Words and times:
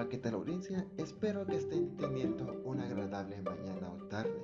audiencia, 0.00 0.86
espero 0.96 1.44
que 1.44 1.56
estén 1.56 1.94
teniendo 1.98 2.62
una 2.64 2.84
agradable 2.84 3.42
mañana 3.42 3.90
o 3.90 3.96
tarde. 4.08 4.42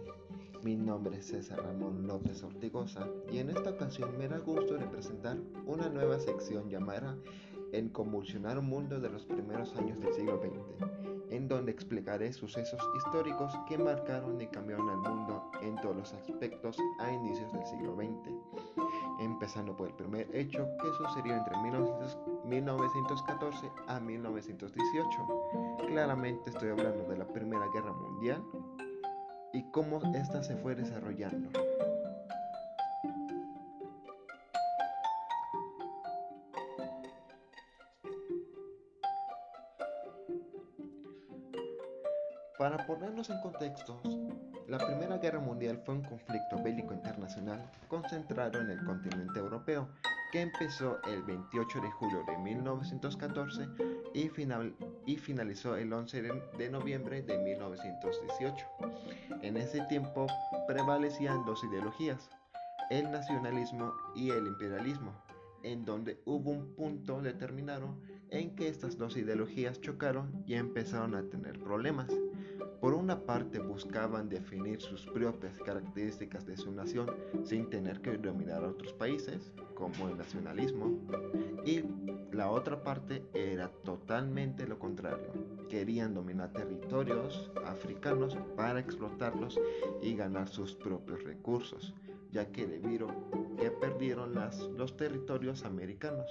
Mi 0.63 0.77
nombre 0.77 1.17
es 1.17 1.29
César 1.29 1.63
Ramón 1.63 2.07
López 2.07 2.43
Ortigosa 2.43 3.09
y 3.33 3.39
en 3.39 3.49
esta 3.49 3.71
ocasión 3.71 4.19
me 4.19 4.29
da 4.29 4.39
gusto 4.39 4.77
representar 4.77 5.39
una 5.65 5.89
nueva 5.89 6.19
sección 6.19 6.69
llamada 6.69 7.17
En 7.73 7.89
convulsionar 7.89 8.59
un 8.59 8.67
mundo 8.67 9.01
de 9.01 9.09
los 9.09 9.25
primeros 9.25 9.75
años 9.77 9.99
del 9.99 10.13
siglo 10.13 10.39
XX, 10.41 11.31
en 11.31 11.49
donde 11.49 11.73
explicaré 11.73 12.33
sucesos 12.33 12.81
históricos 12.97 13.53
que 13.67 13.79
marcaron 13.79 14.41
y 14.41 14.47
cambiaron 14.49 14.91
al 14.91 14.99
mundo 14.99 15.51
en 15.63 15.77
todos 15.77 15.97
los 15.97 16.13
aspectos 16.13 16.77
a 16.99 17.13
inicios 17.13 17.51
del 17.53 17.65
siglo 17.65 17.86
empezando 19.47 19.77
por 19.77 19.87
el 19.87 19.95
primer 19.95 20.27
hecho 20.35 20.69
que 20.83 20.93
sucedió 20.95 21.37
entre 21.37 21.57
1914 21.59 23.71
a 23.87 24.01
1918. 24.01 25.77
Claramente 25.87 26.51
estoy 26.51 26.71
hablando 26.71 27.05
de 27.05 27.17
la 27.17 27.29
Primera 27.29 27.65
Guerra 27.73 27.93
Mundial 27.93 28.43
y 29.53 29.63
cómo 29.71 30.01
ésta 30.17 30.43
se 30.43 30.57
fue 30.57 30.75
desarrollando. 30.75 31.49
Para 42.59 42.85
ponernos 42.85 43.31
en 43.31 43.41
contextos, 43.43 44.03
la 44.69 44.79
Primera 44.79 45.19
Guerra 45.19 45.39
Mundial 45.39 45.81
fue 45.85 45.95
un 45.95 46.03
conflicto 46.03 46.61
bélico 46.63 46.93
internacional 46.93 47.71
concentrado 47.89 48.61
en 48.61 48.71
el 48.71 48.85
continente 48.85 49.39
europeo 49.39 49.89
que 50.33 50.41
empezó 50.41 50.99
el 51.05 51.23
28 51.23 51.81
de 51.81 51.91
julio 51.93 52.25
de 52.27 52.37
1914 52.39 53.69
y, 54.13 54.31
y 55.07 55.17
finalizó 55.17 55.77
el 55.77 55.93
11 55.93 56.23
de 56.59 56.71
noviembre 56.71 57.23
de 57.23 57.39
1918. 57.39 58.67
En 59.43 59.57
ese 59.57 59.83
tiempo 59.83 60.27
prevalecían 60.67 61.45
dos 61.45 61.63
ideologías, 61.63 62.29
el 62.91 63.11
nacionalismo 63.11 63.93
y 64.17 64.31
el 64.31 64.49
imperialismo, 64.49 65.13
en 65.63 65.85
donde 65.85 66.21
hubo 66.25 66.51
un 66.51 66.75
punto 66.75 67.21
determinado 67.21 67.95
en 68.31 68.57
que 68.57 68.69
estas 68.69 68.99
dos 68.99 69.17
ideologías 69.17 69.81
chocaron 69.81 70.43
y 70.45 70.55
empezaron 70.55 71.15
a 71.15 71.23
tener 71.23 71.59
problemas. 71.61 72.09
Por 72.81 72.95
una 72.95 73.19
parte 73.19 73.59
buscaban 73.59 74.29
definir 74.29 74.81
sus 74.81 75.07
propias 75.07 75.59
características 75.59 76.47
de 76.47 76.57
su 76.57 76.71
nación 76.71 77.11
sin 77.45 77.69
tener 77.71 78.01
que 78.01 78.17
dominar 78.17 78.65
a 78.65 78.69
otros 78.69 78.93
países, 78.93 79.53
como 79.75 80.09
el 80.09 80.17
nacionalismo, 80.17 80.99
y 81.65 81.85
la 82.33 82.51
otra 82.51 82.83
parte 82.83 83.25
era 83.35 83.69
totalmente 83.85 84.67
lo 84.67 84.79
contrario. 84.79 85.33
Querían 85.69 86.15
dominar 86.15 86.53
territorios 86.53 87.51
africanos 87.65 88.37
para 88.57 88.81
explotarlos 88.81 89.59
y 90.03 90.15
ganar 90.15 90.49
sus 90.49 90.75
propios 90.75 91.23
recursos, 91.25 91.95
ya 92.31 92.51
que 92.53 92.67
debido 92.67 93.09
que 93.59 93.71
perdieron 93.71 94.35
los 94.77 94.97
territorios 94.97 95.65
americanos. 95.65 96.31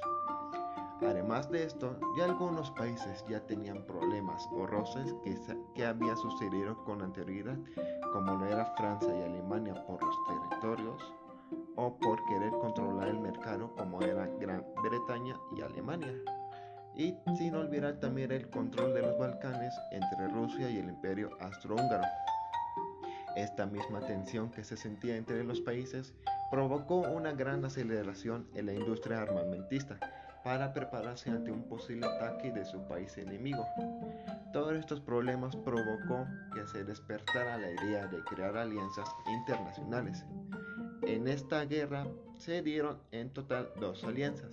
Además 1.02 1.52
de 1.52 1.66
esto, 1.66 2.00
ya 2.18 2.26
algunos 2.26 2.72
países 2.72 3.26
ya 3.28 3.42
tenían 3.42 3.84
problemas 3.86 4.48
o 4.54 4.66
roces 4.66 5.14
que, 5.76 5.86
había 5.86 6.16
sucedido 6.16 6.82
con 6.86 7.02
anterioridad, 7.02 7.58
como 8.14 8.36
lo 8.36 8.46
era 8.46 8.74
Francia 8.78 9.14
y 9.14 9.24
Alemania 9.24 9.74
por 9.86 10.02
los 10.02 10.16
territorios 10.28 11.14
o 11.76 11.98
por 11.98 12.24
querer 12.26 12.52
controlar 12.52 13.10
el 13.10 13.20
mercado 13.20 13.76
como 13.76 14.02
era 14.02 14.28
Gran 14.40 14.66
Bretaña 14.82 15.36
y 15.58 15.62
Alemania. 15.62 16.14
Y 16.96 17.14
sin 17.38 17.56
olvidar 17.56 18.00
también 18.00 18.32
el 18.32 18.50
control 18.50 18.94
de 18.94 19.02
los 19.02 19.18
Balcanes 19.18 19.74
entre 19.92 20.30
Rusia 20.30 20.70
y 20.70 20.78
el 20.78 20.88
imperio 20.88 21.30
austrohúngaro. 21.42 22.06
Esta 23.36 23.66
misma 23.66 24.00
tensión 24.00 24.50
que 24.50 24.64
se 24.64 24.78
sentía 24.78 25.18
entre 25.18 25.44
los 25.44 25.60
países 25.60 26.14
provocó 26.50 27.00
una 27.00 27.34
gran 27.34 27.66
aceleración 27.66 28.48
en 28.54 28.68
la 28.68 28.74
industria 28.74 29.24
armamentista, 29.24 30.00
para 30.46 30.72
prepararse 30.72 31.32
ante 31.32 31.52
un 31.52 31.64
posible 31.64 32.06
ataque 32.06 32.52
de 32.52 32.64
su 32.66 32.80
país 32.88 33.18
enemigo. 33.18 33.66
Todos 34.54 34.74
estos 34.74 35.02
problemas 35.02 35.56
provocó 35.56 36.28
que 36.54 36.68
se 36.68 36.84
despertara 36.84 37.58
la 37.58 37.72
idea 37.72 38.06
de 38.06 38.24
crear 38.26 38.56
alianzas 38.56 39.10
internacionales. 39.28 40.24
En 41.02 41.28
esta 41.28 41.66
guerra 41.66 42.06
se 42.38 42.62
dieron 42.62 43.00
en 43.12 43.32
total 43.32 43.72
dos 43.82 44.04
alianzas. 44.04 44.52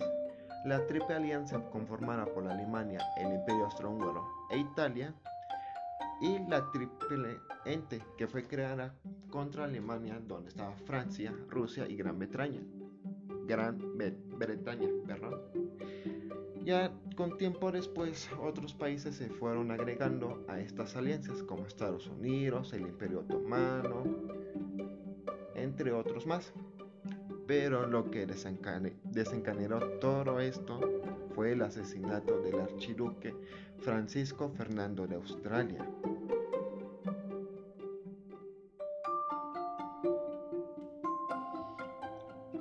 La 0.65 0.83
triple 0.87 1.13
alianza 1.13 1.59
conformada 1.69 2.25
por 2.25 2.47
Alemania, 2.47 2.99
el 3.17 3.31
Imperio 3.31 3.65
Austrohúngaro 3.65 4.25
e 4.49 4.57
Italia, 4.57 5.13
y 6.21 6.39
la 6.49 6.71
triple 6.71 7.37
ente 7.65 8.01
que 8.17 8.27
fue 8.27 8.47
creada 8.47 8.95
contra 9.29 9.65
Alemania, 9.65 10.19
donde 10.27 10.49
estaba 10.49 10.75
Francia, 10.87 11.31
Rusia 11.49 11.85
y 11.87 11.95
Gran 11.97 12.17
Bretaña. 12.17 12.61
Gran 13.45 13.77
Bretaña. 14.39 14.89
Ya 16.63 16.93
con 17.17 17.37
tiempo 17.37 17.73
después 17.73 18.29
otros 18.41 18.73
países 18.73 19.17
se 19.17 19.27
fueron 19.27 19.69
agregando 19.71 20.45
a 20.47 20.61
estas 20.61 20.95
alianzas 20.95 21.43
como 21.43 21.65
Estados 21.65 22.07
Unidos, 22.07 22.71
el 22.71 22.83
Imperio 22.83 23.19
Otomano, 23.19 24.03
entre 25.55 25.91
otros 25.91 26.25
más. 26.25 26.53
Pero 27.47 27.85
lo 27.85 28.09
que 28.09 28.25
desencadenó 28.25 29.79
todo 29.99 30.39
esto 30.39 30.79
fue 31.35 31.51
el 31.51 31.63
asesinato 31.63 32.39
del 32.39 32.61
archiduque 32.61 33.35
Francisco 33.79 34.49
Fernando 34.49 35.05
de 35.05 35.15
Australia. 35.15 35.85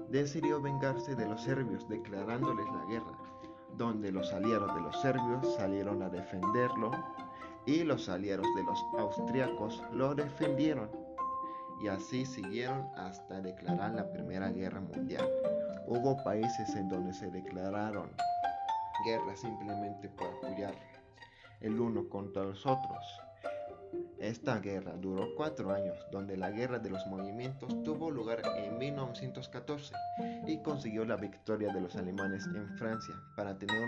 Decidió 0.08 0.60
vengarse 0.60 1.14
de 1.14 1.28
los 1.28 1.40
serbios 1.44 1.88
declarándoles 1.88 2.66
la 2.66 2.84
guerra 2.86 3.31
donde 3.76 4.12
los 4.12 4.32
aliados 4.32 4.74
de 4.74 4.80
los 4.80 5.00
serbios 5.00 5.54
salieron 5.56 6.02
a 6.02 6.08
defenderlo 6.08 6.90
y 7.66 7.84
los 7.84 8.08
aliados 8.08 8.46
de 8.56 8.64
los 8.64 8.78
austriacos 8.98 9.82
lo 9.92 10.14
defendieron 10.14 10.90
y 11.80 11.88
así 11.88 12.24
siguieron 12.24 12.88
hasta 12.96 13.40
declarar 13.40 13.94
la 13.94 14.10
Primera 14.12 14.50
Guerra 14.50 14.80
Mundial. 14.80 15.28
Hubo 15.86 16.22
países 16.22 16.74
en 16.76 16.88
donde 16.88 17.12
se 17.12 17.30
declararon 17.30 18.10
guerra 19.04 19.34
simplemente 19.36 20.08
por 20.08 20.28
apoyar 20.28 20.74
el 21.60 21.80
uno 21.80 22.08
contra 22.08 22.44
los 22.44 22.64
otros. 22.66 23.20
Esta 24.22 24.60
guerra 24.60 24.92
duró 24.92 25.34
cuatro 25.34 25.72
años, 25.72 25.98
donde 26.12 26.36
la 26.36 26.52
guerra 26.52 26.78
de 26.78 26.90
los 26.90 27.04
movimientos 27.08 27.82
tuvo 27.82 28.08
lugar 28.08 28.40
en 28.56 28.78
1914 28.78 29.92
y 30.46 30.58
consiguió 30.58 31.04
la 31.04 31.16
victoria 31.16 31.72
de 31.72 31.80
los 31.80 31.96
alemanes 31.96 32.46
en 32.46 32.68
Francia 32.78 33.16
para 33.34 33.58
tener, 33.58 33.82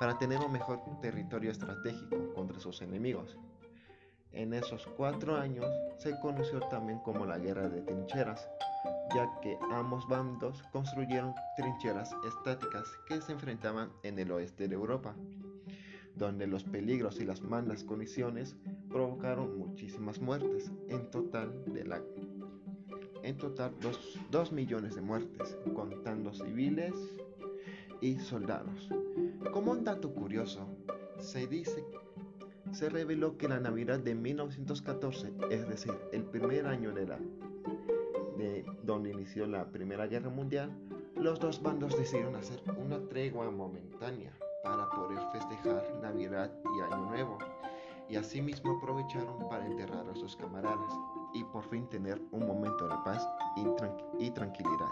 para 0.00 0.18
tener 0.18 0.40
un 0.40 0.50
mejor 0.50 0.80
territorio 1.00 1.52
estratégico 1.52 2.34
contra 2.34 2.58
sus 2.58 2.82
enemigos. 2.82 3.38
En 4.32 4.52
esos 4.54 4.84
cuatro 4.96 5.36
años 5.36 5.72
se 5.98 6.18
conoció 6.18 6.58
también 6.62 6.98
como 6.98 7.24
la 7.24 7.38
guerra 7.38 7.68
de 7.68 7.82
trincheras, 7.82 8.50
ya 9.14 9.30
que 9.40 9.56
ambos 9.70 10.08
bandos 10.08 10.64
construyeron 10.72 11.32
trincheras 11.54 12.12
estáticas 12.26 12.88
que 13.06 13.20
se 13.20 13.30
enfrentaban 13.30 13.92
en 14.02 14.18
el 14.18 14.32
oeste 14.32 14.66
de 14.66 14.74
Europa 14.74 15.14
donde 16.20 16.46
los 16.46 16.64
peligros 16.64 17.20
y 17.20 17.24
las 17.24 17.40
malas 17.42 17.84
condiciones 17.84 18.56
provocaron 18.90 19.58
muchísimas 19.58 20.20
muertes, 20.20 20.70
en 20.88 21.10
total 21.10 21.64
de 21.66 21.84
la 21.84 22.02
en 23.22 23.36
total 23.36 23.72
2 24.30 24.52
millones 24.52 24.94
de 24.94 25.02
muertes, 25.02 25.56
contando 25.74 26.32
civiles 26.32 26.94
y 28.00 28.18
soldados. 28.18 28.88
Como 29.52 29.72
un 29.72 29.84
dato 29.84 30.12
curioso, 30.12 30.66
se 31.18 31.46
dice 31.46 31.84
se 32.72 32.88
reveló 32.88 33.36
que 33.36 33.48
la 33.48 33.58
Navidad 33.58 33.98
de 33.98 34.14
1914, 34.14 35.32
es 35.50 35.68
decir, 35.68 35.92
el 36.12 36.22
primer 36.24 36.66
año 36.66 36.92
de 36.92 37.06
la 37.06 37.18
de 38.36 38.64
donde 38.84 39.10
inició 39.10 39.46
la 39.46 39.66
Primera 39.66 40.06
Guerra 40.06 40.30
Mundial, 40.30 40.70
los 41.16 41.40
dos 41.40 41.62
bandos 41.62 41.96
decidieron 41.98 42.36
hacer 42.36 42.62
una 42.78 42.98
tregua 43.08 43.50
momentánea 43.50 44.32
para 44.62 44.88
poder 44.90 45.18
festejar 45.32 45.98
Navidad 46.00 46.50
y 46.76 46.80
Año 46.80 47.10
Nuevo, 47.10 47.38
y 48.10 48.16
asimismo 48.16 48.76
aprovecharon 48.76 49.48
para 49.48 49.66
enterrar 49.66 50.08
a 50.08 50.14
sus 50.16 50.36
camaradas 50.36 50.92
y 51.32 51.44
por 51.44 51.64
fin 51.64 51.86
tener 51.88 52.20
un 52.32 52.46
momento 52.46 52.88
de 52.88 52.96
paz 53.04 53.26
y, 54.18 54.30
tranquilidad, 54.30 54.90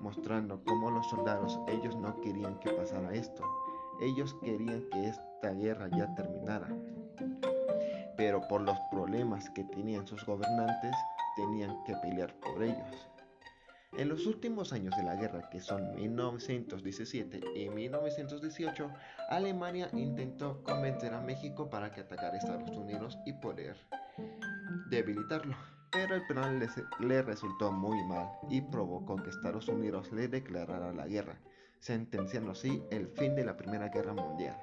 mostrando 0.00 0.62
cómo 0.64 0.90
los 0.90 1.08
soldados 1.08 1.58
ellos 1.68 1.96
no 1.96 2.14
querían 2.20 2.58
que 2.58 2.70
pasara 2.70 3.14
esto, 3.14 3.42
ellos 4.00 4.36
querían 4.42 4.84
que 4.90 5.08
esta 5.08 5.52
guerra 5.54 5.88
ya 5.96 6.14
terminara, 6.14 6.68
pero 8.16 8.46
por 8.48 8.60
los 8.60 8.78
problemas 8.90 9.48
que 9.50 9.64
tenían 9.64 10.06
sus 10.06 10.24
gobernantes 10.26 10.94
tenían 11.36 11.82
que 11.84 11.94
pelear 11.96 12.34
por 12.40 12.62
ellos. 12.62 13.11
En 13.98 14.08
los 14.08 14.26
últimos 14.26 14.72
años 14.72 14.96
de 14.96 15.02
la 15.02 15.16
guerra, 15.16 15.50
que 15.50 15.60
son 15.60 15.94
1917 15.94 17.40
y 17.54 17.68
1918, 17.68 18.90
Alemania 19.28 19.90
intentó 19.92 20.62
convencer 20.62 21.12
a 21.12 21.20
México 21.20 21.68
para 21.68 21.92
que 21.92 22.00
atacara 22.00 22.32
a 22.32 22.38
Estados 22.38 22.76
Unidos 22.76 23.18
y 23.26 23.34
poder 23.34 23.76
debilitarlo. 24.88 25.54
Pero 25.90 26.14
el 26.14 26.26
plan 26.26 26.58
le, 27.00 27.22
resultó 27.22 27.70
muy 27.70 28.02
mal 28.04 28.30
y 28.48 28.62
provocó 28.62 29.16
que 29.16 29.28
Estados 29.28 29.68
Unidos 29.68 30.10
le 30.10 30.26
declarara 30.26 30.90
la 30.94 31.06
guerra, 31.06 31.38
sentenciando 31.78 32.52
así 32.52 32.82
el 32.90 33.08
fin 33.08 33.34
de 33.34 33.44
la 33.44 33.58
Primera 33.58 33.88
Guerra 33.88 34.14
Mundial. 34.14 34.56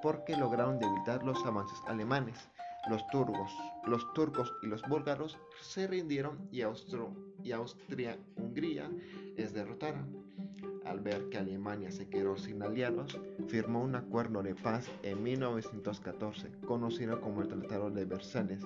Porque 0.00 0.34
lograron 0.34 0.78
debilitar 0.78 1.22
los 1.24 1.44
avances 1.44 1.78
alemanes 1.86 2.48
los 2.88 3.06
turcos, 3.08 3.50
los 3.84 4.12
turcos 4.14 4.52
y 4.62 4.66
los 4.66 4.82
búlgaros 4.88 5.38
se 5.60 5.86
rindieron 5.86 6.48
y, 6.50 6.62
y 7.42 7.52
Austria-Hungría 7.52 8.90
es 9.36 9.52
derrotada. 9.52 10.04
Al 10.84 11.00
ver 11.00 11.28
que 11.28 11.38
Alemania 11.38 11.90
se 11.90 12.08
quedó 12.08 12.36
sin 12.36 12.62
aliados, 12.62 13.20
firmó 13.48 13.82
un 13.82 13.94
acuerdo 13.94 14.42
de 14.42 14.54
paz 14.54 14.88
en 15.02 15.22
1914, 15.22 16.48
conocido 16.66 17.20
como 17.20 17.42
el 17.42 17.48
Tratado 17.48 17.90
de 17.90 18.04
Versalles, 18.04 18.64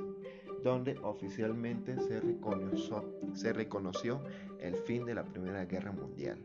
donde 0.62 0.96
oficialmente 1.02 2.00
se 2.00 2.20
reconoció, 2.20 3.04
se 3.34 3.52
reconoció 3.52 4.22
el 4.60 4.76
fin 4.76 5.04
de 5.04 5.14
la 5.14 5.24
Primera 5.24 5.64
Guerra 5.64 5.92
Mundial. 5.92 6.38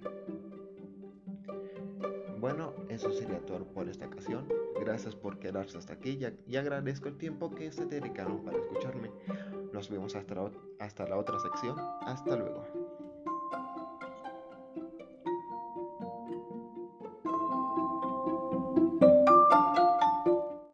Bueno, 2.39 2.73
eso 2.87 3.11
sería 3.11 3.39
todo 3.39 3.65
por 3.65 3.89
esta 3.89 4.05
ocasión. 4.05 4.47
Gracias 4.79 5.15
por 5.15 5.39
quedarse 5.39 5.77
hasta 5.77 5.93
aquí 5.93 6.19
y, 6.47 6.55
agradezco 6.55 7.07
el 7.07 7.17
tiempo 7.17 7.53
que 7.53 7.71
se 7.71 7.85
dedicaron 7.85 8.43
para 8.43 8.57
escucharme. 8.57 9.09
Nos 9.77 9.91
vemos 9.91 10.15
hasta 10.15 11.05
la 11.07 11.17
otra 11.17 11.39
sección. 11.39 11.77
Hasta 12.01 12.35
luego. 12.35 12.86